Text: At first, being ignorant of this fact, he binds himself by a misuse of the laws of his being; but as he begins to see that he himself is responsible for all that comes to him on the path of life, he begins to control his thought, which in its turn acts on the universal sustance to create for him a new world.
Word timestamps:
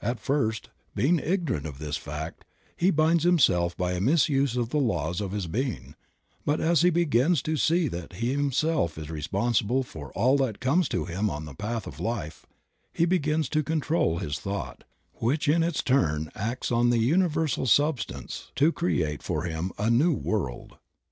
At 0.00 0.20
first, 0.20 0.68
being 0.94 1.18
ignorant 1.18 1.66
of 1.66 1.78
this 1.80 1.96
fact, 1.96 2.44
he 2.76 2.92
binds 2.92 3.24
himself 3.24 3.76
by 3.76 3.94
a 3.94 4.00
misuse 4.00 4.56
of 4.56 4.68
the 4.70 4.78
laws 4.78 5.20
of 5.20 5.32
his 5.32 5.48
being; 5.48 5.96
but 6.46 6.60
as 6.60 6.82
he 6.82 6.90
begins 6.90 7.42
to 7.42 7.56
see 7.56 7.88
that 7.88 8.12
he 8.12 8.30
himself 8.30 8.96
is 8.96 9.10
responsible 9.10 9.82
for 9.82 10.12
all 10.12 10.36
that 10.36 10.60
comes 10.60 10.88
to 10.90 11.06
him 11.06 11.28
on 11.28 11.44
the 11.44 11.56
path 11.56 11.88
of 11.88 11.98
life, 11.98 12.46
he 12.92 13.04
begins 13.04 13.48
to 13.48 13.64
control 13.64 14.18
his 14.18 14.38
thought, 14.38 14.84
which 15.14 15.48
in 15.48 15.64
its 15.64 15.82
turn 15.82 16.30
acts 16.36 16.70
on 16.70 16.90
the 16.90 16.98
universal 16.98 17.64
sustance 17.66 18.52
to 18.54 18.70
create 18.70 19.24
for 19.24 19.42
him 19.42 19.72
a 19.76 19.90
new 19.90 20.12
world. 20.12 20.76